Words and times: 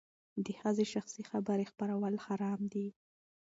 د 0.45 0.47
ښځې 0.59 0.85
شخصي 0.93 1.21
خبرې 1.31 1.65
خپرول 1.71 2.15
حرام 2.25 2.61
دي. 2.73 2.87